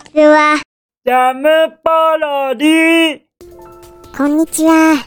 [0.00, 0.60] ちは。
[1.04, 1.48] ジャム
[1.84, 3.20] パロディ
[4.16, 4.72] こんにちは。
[4.94, 5.04] はい。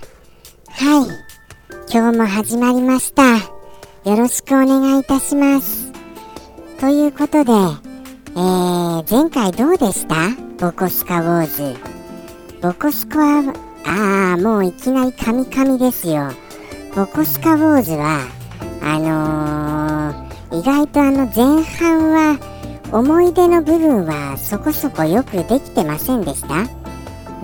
[1.91, 3.37] 今日も始まりました。
[3.37, 5.91] よろしくお願いいたします。
[6.79, 10.15] ということで、えー、前回どうでした？
[10.59, 11.79] ボコスカウォーズ。
[12.61, 13.53] ボコスカは、
[13.85, 16.31] あー、もういきなりカミカミですよ。
[16.95, 18.21] ボコスカウォーズは、
[18.81, 22.52] あのー、意外とあの前半は、
[22.93, 26.63] 思い出の部分はそこそこよくできてませんでした？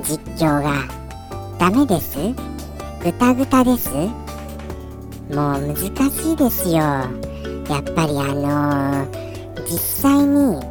[0.03, 0.83] 実況が。
[1.57, 2.17] ダメです？
[3.03, 3.89] ぐたぐたです？
[3.89, 4.11] も
[5.31, 5.75] う難
[6.11, 6.75] しいですよ。
[6.75, 7.09] や
[7.79, 9.29] っぱりあのー
[9.65, 10.61] 実際に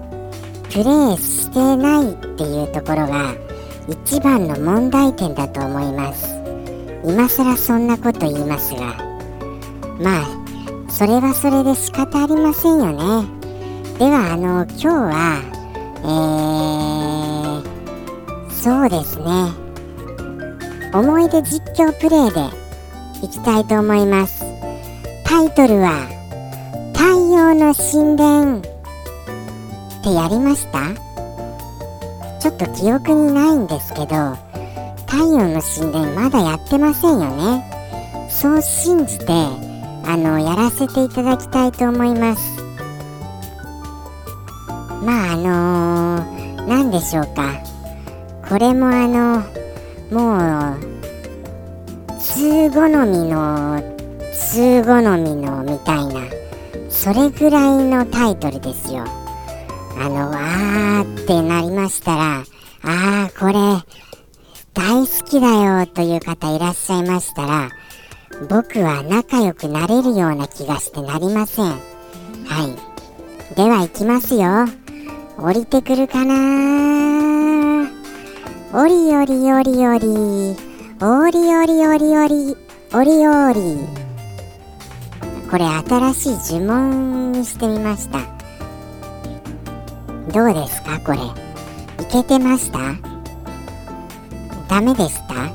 [0.70, 3.34] プレイしてないっていうところが
[3.88, 6.36] 一番の問題点だと思います。
[7.05, 8.97] 今更そんなこと言いますが。
[10.00, 10.27] まあ、
[10.88, 13.38] それはそれで仕方ありませんよね。
[13.98, 15.42] では、あの、今日は、
[16.04, 19.24] えー、そうですね。
[20.94, 22.48] 思い出実況プレイで
[23.27, 24.44] いきたいと思います。
[25.24, 26.06] タイトルは、
[26.94, 28.60] 太陽の神殿っ
[30.05, 30.94] てやりました？
[32.40, 34.06] ちょっと記憶にないんですけど、
[35.08, 38.28] 太陽の神殿まだやってませんよね。
[38.30, 39.27] そう信じて、
[40.05, 42.58] あの、やらせていただきたいと思います。
[45.02, 47.54] まあ、あのー、なんでしょうか。
[48.48, 49.42] これもあの、
[50.10, 50.78] もう、
[52.18, 53.82] 通好みの、
[54.32, 56.20] 通好みのみたいな、
[56.88, 59.05] それぐらいのタイトルですよ。
[60.00, 62.44] あの、あーってなりましたら、
[62.83, 63.55] あー、これ、
[64.74, 67.70] 大好きだよという方いらっしゃいましたら、
[68.48, 71.66] 僕は仲良くなれるような気がしてなりません。
[71.66, 73.55] はい。
[73.56, 74.88] では行きますよ。
[75.41, 77.89] 降りてくるかな?
[78.75, 80.56] おりおりおりおり。
[81.00, 82.57] おりおりおりおり。
[82.92, 83.86] おりおり。
[85.48, 85.64] これ
[86.12, 88.18] 新しい呪文にしてみました。
[90.33, 91.18] どうですかこれ？
[92.02, 92.79] いけてました？
[94.68, 95.52] ダメでしたあ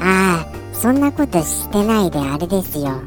[0.00, 3.02] あ、そんなことしてないであれですよ。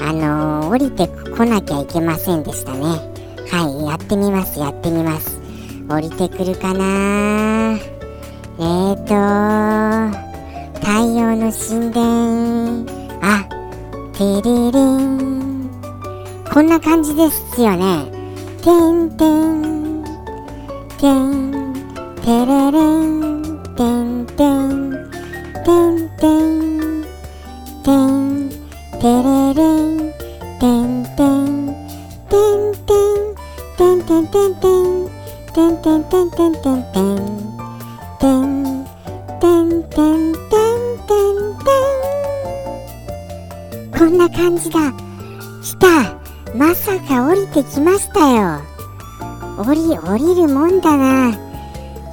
[0.00, 1.06] あのー、降りて
[1.36, 3.13] こなきゃいけませんでしたね。
[3.50, 5.40] はい、やってみます、やってみます。
[5.88, 7.76] 降りてくるかな？
[8.58, 9.14] えーと、
[10.80, 12.86] 太陽の神殿。
[13.22, 13.44] あ、
[14.12, 15.70] てれれん。
[16.52, 18.06] こんな感じですよね。
[18.62, 20.04] てんてん、
[20.98, 21.74] てん、
[22.22, 23.42] てれれん、
[23.76, 25.10] てんてん、
[25.64, 27.04] てんてん、
[27.82, 28.48] てん、
[29.00, 30.23] てれれん、てん
[36.44, 37.24] てんてんてん
[38.20, 38.84] てん
[39.40, 40.36] てん、てん、てん、てん
[41.08, 41.72] て
[43.90, 44.92] んこんな感じだ。
[45.62, 46.20] 来た。
[46.54, 48.60] まさか降りてきましたよ。
[49.56, 51.30] 降り、降りるもんだな。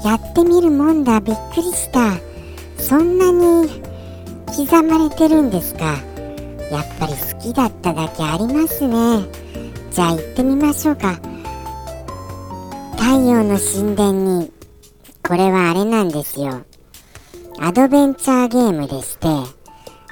[0.05, 1.19] やってみるもんだ。
[1.19, 2.13] びっくりした。
[2.77, 3.67] そんなに
[4.55, 5.97] 刻まれてるんですか。
[6.71, 9.25] やっぱり好きだっただけありますね。
[9.91, 11.19] じゃあ行ってみましょうか。
[13.01, 14.51] 太陽の神殿に、
[15.27, 16.61] これはあれなんですよ。
[17.59, 19.27] アドベンチャーゲームでして、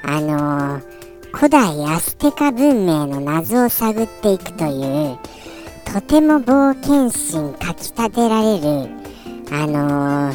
[0.03, 0.99] あのー
[1.31, 5.17] 古代アステカ文明の謎を探っていくという
[5.85, 8.89] とても冒険心かきたてられる
[9.51, 10.33] あの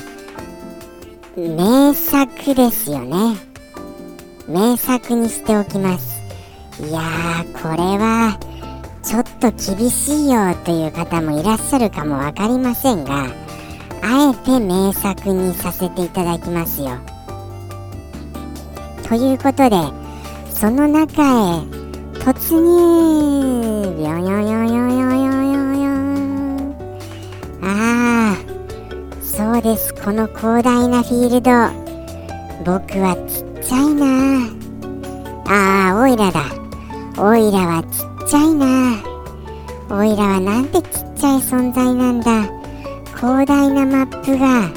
[1.37, 3.37] ー、名作ですよね
[4.49, 6.23] 名作にしておきます
[6.81, 8.39] いやーこれは
[9.05, 13.27] ちょっと厳しいよという方もいらっしゃるかも分かりませんが
[14.03, 16.99] あえて名作にさせていただきますよ。
[19.07, 19.77] ということで
[20.51, 21.61] その中へ
[22.21, 23.95] 突入。
[23.97, 26.77] ビョンヨンヨンヨンヨンヨンヨンヨン
[27.63, 28.37] ああ
[29.23, 29.95] そうです。
[29.95, 31.51] この広大なフィールド。
[32.65, 34.49] 僕はちっちゃいな。
[35.47, 36.41] ああオイラだ。
[37.19, 39.03] オイラはちっちゃいな
[39.91, 42.45] オイラはなんてちっちゃい存在なんだ
[43.17, 44.71] 広大なマップが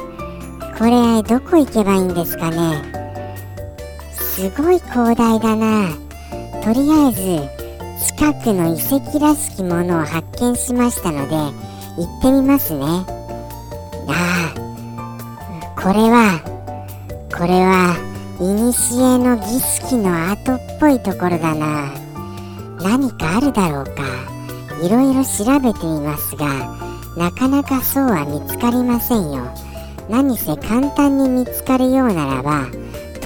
[0.77, 2.97] これどこ行けばいいんですかね
[4.38, 5.89] すごい広大だな。
[6.63, 7.49] とりあえず、
[8.15, 12.85] 近くの遺跡らしきものを発見しましたので、行ってみますね。
[14.07, 16.39] ああ、これは、
[17.35, 17.95] これは、
[18.38, 22.06] 古の儀式の後っぽいところだな。
[22.81, 24.03] 何かあるだろうか。
[24.81, 26.77] いろいろ調べてみますが、
[27.15, 29.47] なかなかそうは見つかりませんよ。
[30.09, 32.68] 何せ簡単に見つかるようならば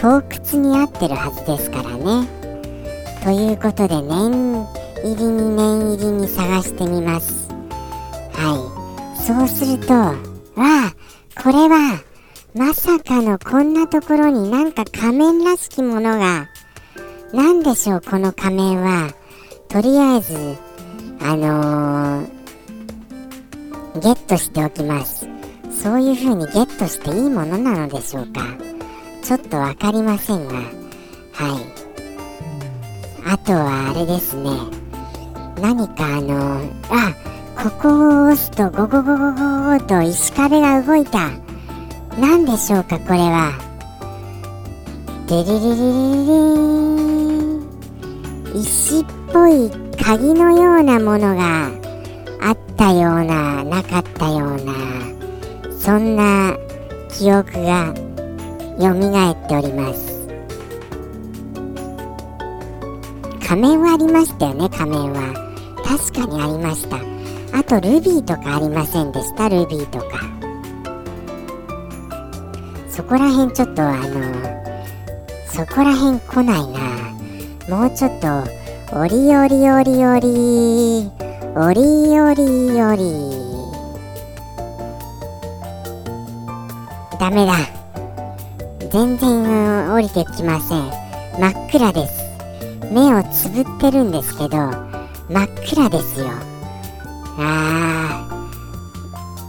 [0.01, 2.27] 洞窟に合ってるはずですからね。
[3.23, 4.65] ということで念
[5.03, 7.49] 入りに念入りに探してみます。
[8.33, 8.75] は
[9.15, 9.21] い。
[9.21, 10.15] そうするとわ
[10.55, 10.93] あ
[11.41, 11.99] これは
[12.55, 16.47] まさかのこんなところになんか仮面らしきものが。
[17.33, 19.20] 何でしょうこの仮面は。
[19.71, 20.57] とりあえず
[21.21, 25.27] あのー、ゲットしておきます。
[25.71, 28.41] そういう風にゲットしていいものなのでしょうか。
[29.23, 30.55] ちょっと分かりませんが。
[30.55, 30.63] はい。
[33.25, 34.49] あとはあれですね。
[35.61, 37.13] 何かあのあ
[37.55, 41.29] ここを押すとゴゴゴゴゴゴと石壁が動いた
[42.19, 43.53] 何でしょうかこれは
[45.27, 47.10] デリリリリリリ
[48.53, 49.69] 石っぽい
[50.03, 51.69] 鍵のようなものが
[52.41, 54.73] あったようななかったような
[55.77, 56.57] そんな
[57.09, 57.93] 記憶が
[58.79, 60.11] よみがえっております。
[63.47, 65.33] 仮面はありましたよね仮面は。
[65.85, 66.97] 確かにありました。
[67.57, 70.05] あとルビーとかありませんでしたルビーとか。
[72.89, 74.07] そこら辺ちょっとあの
[75.47, 76.90] そこら辺来ないな。
[77.71, 78.27] もうちょっと
[78.99, 81.09] おりおりおりおり
[81.55, 82.43] おりおり
[82.83, 83.01] おり。
[87.17, 87.53] ダメだ。
[88.91, 90.91] 全然降りてきません。
[91.39, 92.21] 真っ暗です。
[92.91, 94.57] 目をつぶってるんですけど
[95.29, 96.27] 真っ暗ですよ。
[97.37, 98.27] あ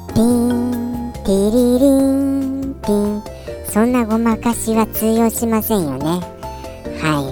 [0.09, 0.15] ー。
[0.15, 3.21] ピンティリリンピン。
[3.67, 6.21] そんなごまかしは通用しませんよね。
[7.01, 7.32] はい。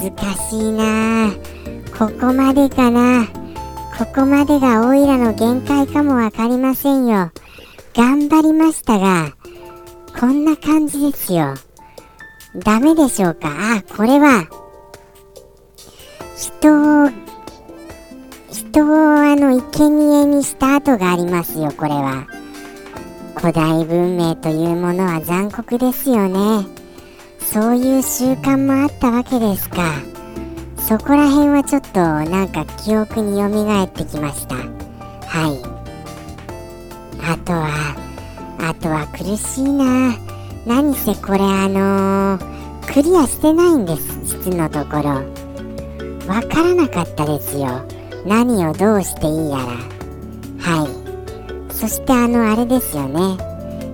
[0.00, 1.30] 難しいな。
[1.98, 3.26] ここまでかな。
[3.98, 7.30] ここまでがオイラの限界かもわかりませんよ。
[7.94, 9.34] 頑張りましたが
[10.18, 11.54] こんな感じですよ。
[12.64, 13.50] ダメでしょうか？
[13.50, 14.48] あこれは。
[16.34, 17.10] 人を
[18.50, 22.26] 人をあの生贄にした跡がありますよこれは。
[23.36, 26.79] 古代文明というものは残酷ですよね。
[27.52, 29.94] そういう習慣もあったわけですか。
[30.78, 34.54] そこら辺はちょっとなんか記憶によみがえってきました。
[34.54, 34.62] は
[35.48, 35.60] い。
[37.20, 37.96] あとは
[38.60, 40.14] あとは苦しいな。
[40.64, 44.20] 何せこれあのー、クリアしてないんです。
[44.22, 45.08] 実のところ。
[46.28, 47.84] わからなかったですよ。
[48.24, 49.64] 何をどうしていいやら。
[50.72, 51.74] はい。
[51.74, 53.36] そしてあのあれですよね。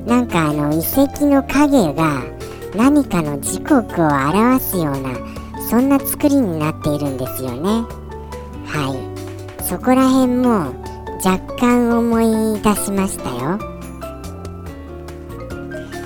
[0.04, 2.35] なんかあの遺跡の影が
[2.76, 5.16] 何かの時刻を表すような
[5.68, 7.84] そんな作りになっているんですよね。
[8.66, 8.94] は
[9.58, 9.64] い。
[9.64, 10.74] そこら辺も
[11.24, 13.58] 若干思い出しましたよ。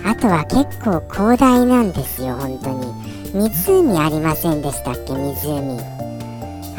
[0.06, 2.94] あとは結構広大なんですよ本当に。
[3.34, 5.78] 湖ありませんでしたっけ湖。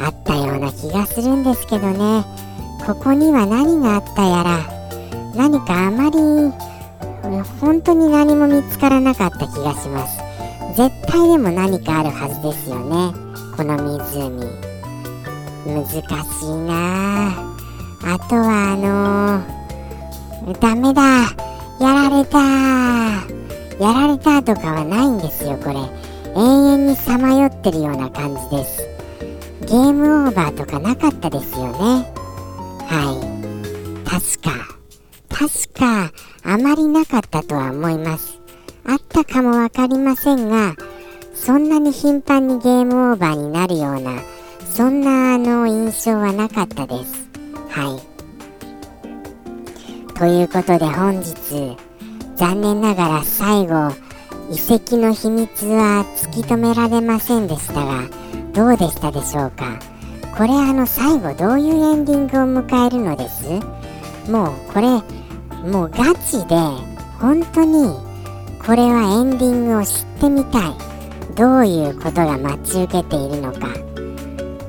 [0.04, 2.26] あったような気がするんですけどね。
[2.86, 4.60] ここには何があったやら
[5.36, 6.71] 何かあまり
[7.60, 10.20] 本当に何も見つからなかった気がします。
[10.76, 13.14] 絶対でも何かあるはずですよね。
[13.56, 14.72] この湖。
[15.66, 17.30] 難しいな。
[18.04, 21.02] あとはあのー、ダメだ。
[21.80, 22.40] やられた。
[23.80, 25.76] やられたとかはないんですよこれ。
[26.36, 26.40] 永
[26.74, 28.88] 遠にさまよってるような感じです。
[29.62, 32.12] ゲームオーバーとかなかったですよね。
[32.88, 33.18] は
[34.04, 34.10] い。
[34.10, 34.81] 確か。
[35.34, 36.12] 確か
[36.44, 38.40] あまりなかったとは思います。
[38.86, 40.76] あったかもわかりませんが
[41.34, 44.22] そんなに頻繁にゲームオーバーになるような
[44.66, 47.30] そんなあの印象はなかったです。
[47.70, 48.02] はい。
[50.18, 51.78] ということで本日
[52.36, 53.92] 残念ながら最後
[54.52, 58.04] 遺跡の秘密は突き止められませんでしたが
[58.54, 59.80] どうでしたでしょうか？
[60.38, 63.50] これあの最後どういうエンディングを迎えるのです？
[64.30, 65.02] もうこれ
[65.64, 66.56] もうガチで
[67.20, 67.96] 本当に
[68.66, 70.74] これはエンディングを知ってみたい。
[71.36, 73.70] どういうことが待ち受けているのか。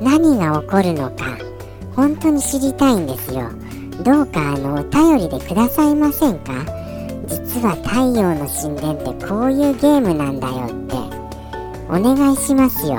[0.00, 1.37] 何が起こるのか。
[1.94, 3.50] 本当に知りたいんですよ。
[4.02, 6.52] どうかあのお便りでくださいませんか。
[7.26, 10.96] 実は太陽の神殿ってこういうゲームなんだよって。
[11.88, 12.99] お願いしますよ。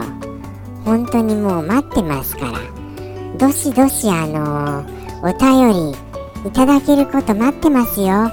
[0.86, 2.60] 本当にもう待ってますから。
[3.38, 4.86] どしどしあの
[5.24, 6.13] お便り
[6.46, 8.32] いただけること待ってますよ。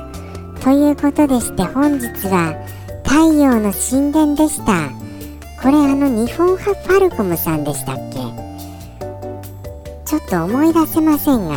[0.62, 2.54] ということでして本日は
[3.04, 4.90] 太陽の神殿でした。
[5.62, 8.18] これあの日本派ファルコムさんでしたっけ？
[10.04, 11.56] ちょっと思い出せませんが。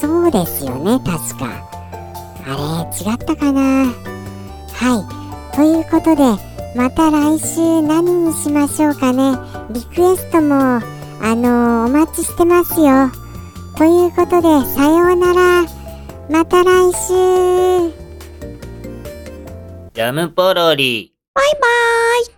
[0.00, 1.68] そうですよね確か。
[2.46, 3.84] あれ違ったかな。
[3.84, 3.92] は
[5.52, 5.56] い。
[5.56, 6.22] ということで
[6.74, 9.36] また来週何にしましょうかね。
[9.70, 10.82] リクエストもあ
[11.34, 13.10] のお待ちしてますよ。
[13.80, 15.64] ということでさようなら。
[16.28, 17.14] また来週。
[19.94, 21.14] ジャムポロリ。
[21.32, 22.26] バイバーイ